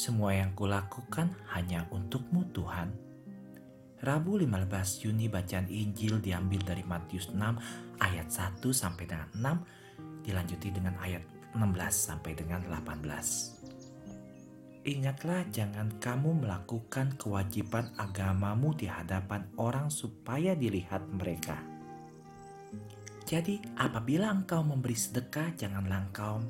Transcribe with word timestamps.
Semua 0.00 0.32
yang 0.32 0.56
kulakukan 0.56 1.28
hanya 1.52 1.84
untukmu 1.92 2.48
Tuhan. 2.56 2.88
Rabu 4.00 4.40
15 4.40 5.04
Juni 5.04 5.28
bacaan 5.28 5.68
Injil 5.68 6.24
diambil 6.24 6.64
dari 6.64 6.80
Matius 6.88 7.28
6 7.28 7.36
ayat 8.00 8.32
1 8.32 8.64
sampai 8.72 9.04
dengan 9.04 9.28
6 9.36 10.24
dilanjuti 10.24 10.72
dengan 10.72 10.96
ayat 11.04 11.20
16 11.52 11.60
sampai 11.92 12.32
dengan 12.32 12.64
18. 12.72 14.88
Ingatlah 14.88 15.44
jangan 15.52 15.92
kamu 16.00 16.48
melakukan 16.48 17.20
kewajiban 17.20 17.92
agamamu 18.00 18.72
di 18.72 18.88
hadapan 18.88 19.52
orang 19.60 19.92
supaya 19.92 20.56
dilihat 20.56 21.04
mereka. 21.12 21.60
Jadi 23.28 23.60
apabila 23.76 24.32
engkau 24.32 24.64
memberi 24.64 24.96
sedekah 24.96 25.52
janganlah 25.60 26.08
engkau 26.08 26.40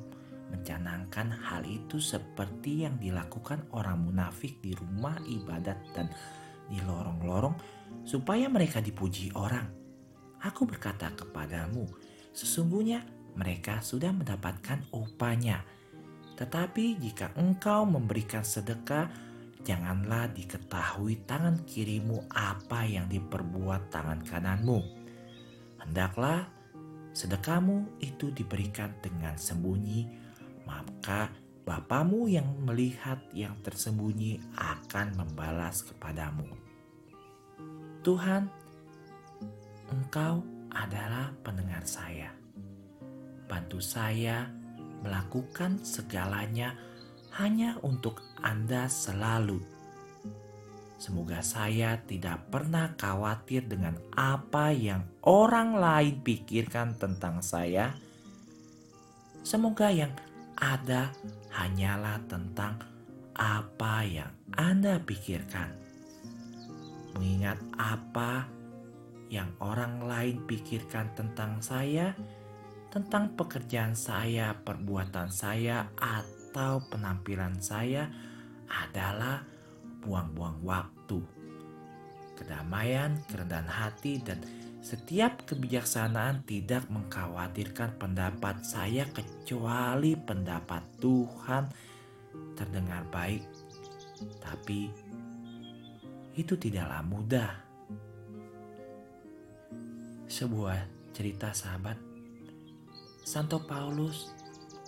mencanangkan 0.51 1.31
hal 1.31 1.63
itu 1.63 1.97
seperti 2.03 2.83
yang 2.83 2.99
dilakukan 2.99 3.63
orang 3.71 4.03
munafik 4.03 4.59
di 4.59 4.75
rumah 4.75 5.15
ibadat 5.23 5.79
dan 5.95 6.11
di 6.67 6.79
lorong-lorong 6.83 7.55
supaya 8.03 8.51
mereka 8.51 8.83
dipuji 8.83 9.31
orang. 9.35 9.67
Aku 10.41 10.67
berkata 10.67 11.13
kepadamu, 11.13 11.87
sesungguhnya 12.35 13.05
mereka 13.37 13.79
sudah 13.79 14.11
mendapatkan 14.11 14.83
upahnya. 14.91 15.63
Tetapi 16.35 16.97
jika 16.97 17.31
engkau 17.37 17.85
memberikan 17.85 18.41
sedekah, 18.41 19.07
janganlah 19.61 20.33
diketahui 20.33 21.21
tangan 21.29 21.61
kirimu 21.69 22.25
apa 22.33 22.89
yang 22.89 23.05
diperbuat 23.05 23.93
tangan 23.93 24.25
kananmu. 24.25 24.79
Hendaklah 25.85 26.49
sedekahmu 27.13 28.01
itu 28.01 28.33
diberikan 28.33 28.95
dengan 29.03 29.37
sembunyi 29.37 30.20
maka 31.01 31.33
Bapamu 31.65 32.29
yang 32.29 32.61
melihat 32.61 33.17
yang 33.33 33.57
tersembunyi 33.65 34.37
akan 34.53 35.17
membalas 35.17 35.81
kepadamu. 35.81 36.45
Tuhan, 38.05 38.45
Engkau 39.89 40.45
adalah 40.69 41.33
pendengar 41.41 41.81
saya. 41.89 42.29
Bantu 43.49 43.81
saya 43.81 44.45
melakukan 45.01 45.81
segalanya 45.81 46.77
hanya 47.33 47.81
untuk 47.81 48.21
Anda 48.37 48.85
selalu. 48.85 49.57
Semoga 51.01 51.41
saya 51.41 51.97
tidak 52.05 52.45
pernah 52.53 52.93
khawatir 52.93 53.65
dengan 53.65 53.97
apa 54.13 54.69
yang 54.69 55.01
orang 55.25 55.73
lain 55.77 56.21
pikirkan 56.21 56.93
tentang 57.01 57.41
saya. 57.41 57.97
Semoga 59.41 59.89
yang 59.89 60.13
ada 60.61 61.09
hanyalah 61.49 62.21
tentang 62.29 62.77
apa 63.33 64.05
yang 64.05 64.29
Anda 64.53 65.01
pikirkan. 65.01 65.73
Mengingat 67.17 67.57
apa 67.75 68.45
yang 69.33 69.49
orang 69.57 70.05
lain 70.05 70.45
pikirkan 70.45 71.17
tentang 71.17 71.59
saya, 71.65 72.13
tentang 72.93 73.33
pekerjaan 73.33 73.97
saya, 73.97 74.53
perbuatan 74.53 75.33
saya, 75.33 75.89
atau 75.97 76.79
penampilan 76.93 77.57
saya 77.57 78.05
adalah 78.69 79.41
buang-buang 80.05 80.61
waktu. 80.61 81.19
Kedamaian, 82.37 83.17
kerendahan 83.27 83.67
hati, 83.67 84.21
dan 84.21 84.39
setiap 84.81 85.45
kebijaksanaan 85.45 86.41
tidak 86.41 86.89
mengkhawatirkan 86.89 88.01
pendapat 88.01 88.65
saya 88.65 89.05
kecuali 89.13 90.17
pendapat 90.17 90.81
Tuhan 90.97 91.69
terdengar 92.57 93.05
baik. 93.13 93.45
Tapi 94.41 94.89
itu 96.33 96.53
tidaklah 96.57 97.05
mudah. 97.05 97.51
Sebuah 100.25 101.13
cerita 101.13 101.53
sahabat. 101.53 102.01
Santo 103.21 103.61
Paulus 103.61 104.33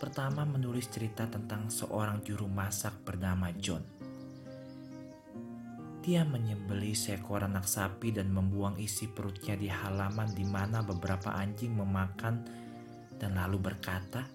pertama 0.01 0.41
menulis 0.41 0.89
cerita 0.89 1.29
tentang 1.29 1.69
seorang 1.69 2.25
juru 2.25 2.49
masak 2.49 2.97
bernama 3.05 3.53
John 3.61 3.92
dia 6.03 6.27
menyembeli 6.27 6.91
seekor 6.91 7.47
anak 7.47 7.63
sapi 7.63 8.11
dan 8.11 8.27
membuang 8.27 8.75
isi 8.75 9.07
perutnya 9.07 9.55
di 9.55 9.71
halaman 9.71 10.27
di 10.35 10.43
mana 10.43 10.83
beberapa 10.83 11.31
anjing 11.31 11.79
memakan 11.79 12.43
dan 13.15 13.39
lalu 13.39 13.71
berkata, 13.71 14.27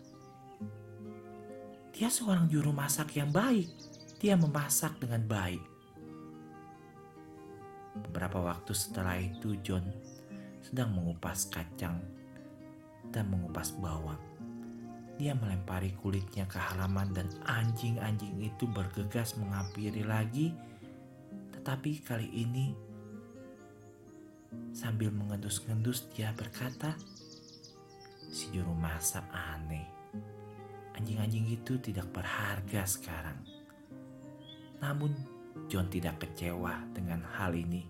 "Dia 1.92 2.08
seorang 2.08 2.48
juru 2.48 2.72
masak 2.72 3.20
yang 3.20 3.28
baik. 3.28 3.68
Dia 4.16 4.40
memasak 4.40 4.96
dengan 4.96 5.28
baik." 5.28 5.60
Beberapa 8.08 8.40
waktu 8.48 8.72
setelah 8.72 9.20
itu, 9.20 9.60
John 9.60 9.84
sedang 10.64 10.96
mengupas 10.96 11.52
kacang 11.52 12.00
dan 13.12 13.28
mengupas 13.28 13.76
bawang. 13.76 14.20
Dia 15.20 15.36
melempari 15.36 15.92
kulitnya 16.00 16.48
ke 16.48 16.56
halaman 16.56 17.12
dan 17.12 17.28
anjing-anjing 17.44 18.40
itu 18.40 18.64
bergegas 18.70 19.36
menghampiri 19.36 20.06
lagi 20.06 20.56
tapi 21.68 22.00
kali 22.00 22.24
ini 22.32 22.72
sambil 24.72 25.12
mengendus-ngendus 25.12 26.08
dia 26.16 26.32
berkata, 26.32 26.96
si 28.32 28.48
juru 28.56 28.72
masak 28.72 29.28
aneh. 29.28 29.84
Anjing-anjing 30.96 31.44
itu 31.52 31.76
tidak 31.76 32.08
berharga 32.08 32.88
sekarang. 32.88 33.36
Namun 34.80 35.12
John 35.68 35.92
tidak 35.92 36.24
kecewa 36.24 36.88
dengan 36.96 37.20
hal 37.36 37.52
ini. 37.52 37.84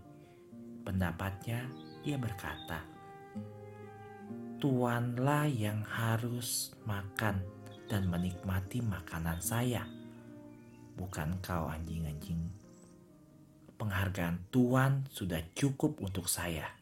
Pendapatnya 0.82 1.62
dia 2.02 2.18
berkata, 2.18 2.82
Tuanlah 4.58 5.46
yang 5.46 5.86
harus 5.86 6.74
makan 6.82 7.46
dan 7.86 8.10
menikmati 8.10 8.82
makanan 8.82 9.38
saya, 9.38 9.86
bukan 10.98 11.38
kau 11.38 11.70
anjing-anjing 11.70 12.57
penghargaan 13.88 14.52
Tuhan 14.52 15.08
sudah 15.08 15.40
cukup 15.56 16.04
untuk 16.04 16.28
saya. 16.28 16.76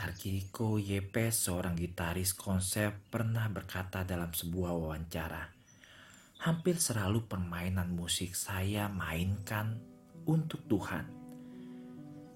Narkiko 0.00 0.80
Yepes, 0.80 1.44
seorang 1.44 1.76
gitaris 1.76 2.32
konser, 2.32 2.96
pernah 3.12 3.44
berkata 3.52 4.08
dalam 4.08 4.32
sebuah 4.32 4.72
wawancara, 4.72 5.44
hampir 6.40 6.80
selalu 6.80 7.28
permainan 7.28 7.92
musik 7.92 8.32
saya 8.32 8.88
mainkan 8.88 9.76
untuk 10.24 10.64
Tuhan. 10.64 11.04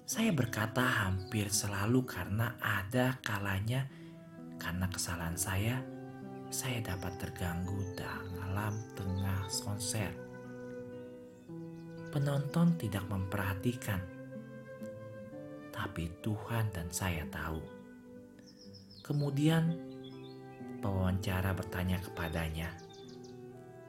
Saya 0.05 0.29
berkata 0.29 1.09
hampir 1.09 1.49
selalu 1.49 2.05
karena 2.05 2.53
ada 2.61 3.17
kalanya 3.25 3.89
karena 4.61 4.85
kesalahan 4.93 5.39
saya, 5.39 5.81
saya 6.53 6.85
dapat 6.85 7.17
terganggu 7.17 7.81
dalam 7.97 8.77
tengah 8.93 9.49
konser 9.65 10.22
penonton 12.13 12.77
tidak 12.77 13.09
memperhatikan, 13.09 13.97
tapi 15.73 16.13
Tuhan 16.21 16.69
dan 16.69 16.85
saya 16.93 17.25
tahu. 17.33 17.57
Kemudian, 19.01 19.73
pewawancara 20.77 21.57
bertanya 21.57 21.97
kepadanya, 22.05 22.69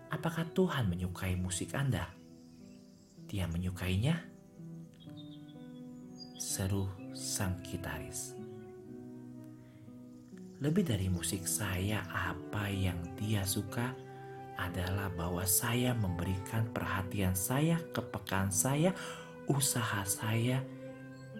"Apakah 0.09 0.49
Tuhan 0.57 0.89
menyukai 0.89 1.37
musik 1.37 1.77
Anda?" 1.77 2.09
Dia 3.29 3.45
menyukainya, 3.45 4.17
seru 6.41 6.89
sang 7.13 7.61
gitaris. 7.61 8.33
Lebih 10.65 10.85
dari 10.89 11.13
musik 11.13 11.45
saya, 11.45 12.09
apa 12.09 12.73
yang 12.73 12.97
dia 13.21 13.45
suka 13.45 13.93
adalah 14.59 15.11
bahwa 15.13 15.43
saya 15.45 15.93
memberikan 15.95 16.71
perhatian 16.71 17.35
saya, 17.35 17.79
kepekaan 17.91 18.55
saya, 18.55 18.95
usaha 19.51 20.07
saya, 20.07 20.63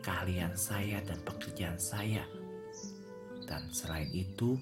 kalian 0.03 0.55
saya, 0.59 1.01
dan 1.07 1.19
pekerjaan 1.23 1.79
saya. 1.79 2.27
Dan 3.45 3.71
selain 3.71 4.11
itu, 4.11 4.59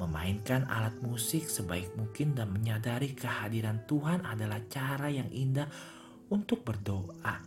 memainkan 0.00 0.66
alat 0.66 0.96
musik 1.04 1.46
sebaik 1.46 1.92
mungkin 1.94 2.34
dan 2.34 2.50
menyadari 2.50 3.14
kehadiran 3.14 3.84
Tuhan 3.86 4.24
adalah 4.26 4.58
cara 4.66 5.08
yang 5.12 5.28
indah 5.30 5.68
untuk 6.32 6.64
berdoa. 6.64 7.42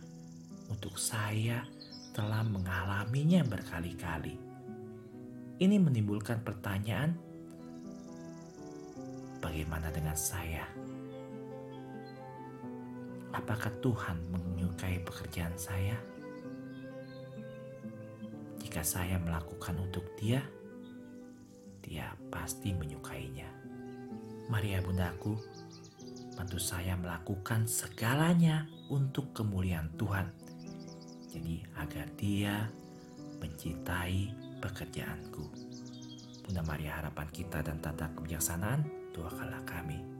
Untuk 0.66 0.98
saya 0.98 1.62
telah 2.16 2.42
mengalaminya 2.42 3.44
berkali-kali. 3.44 4.34
Ini 5.56 5.76
menimbulkan 5.80 6.44
pertanyaan, 6.44 7.25
Bagaimana 9.46 9.94
dengan 9.94 10.18
saya? 10.18 10.66
Apakah 13.30 13.70
Tuhan 13.78 14.18
menyukai 14.34 14.98
pekerjaan 15.06 15.54
saya? 15.54 15.94
Jika 18.58 18.82
saya 18.82 19.22
melakukan 19.22 19.78
untuk 19.78 20.02
Dia, 20.18 20.42
Dia 21.78 22.10
pasti 22.26 22.74
menyukainya. 22.74 23.46
Maria 24.50 24.82
Bundaku, 24.82 25.38
bantu 26.34 26.58
saya 26.58 26.98
melakukan 26.98 27.70
segalanya 27.70 28.66
untuk 28.90 29.30
kemuliaan 29.30 29.94
Tuhan. 29.94 30.26
Jadi 31.30 31.62
agar 31.78 32.10
dia 32.18 32.66
mencintai 33.38 34.26
pekerjaanku. 34.58 35.46
Bunda 36.42 36.66
Maria 36.66 36.98
harapan 36.98 37.30
kita 37.30 37.62
dan 37.62 37.78
tata 37.78 38.10
kebijaksanaan, 38.10 39.05
doakanlah 39.16 39.64
kami. 39.64 40.15